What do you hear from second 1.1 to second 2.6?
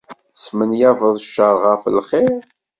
ccer ɣef lxir.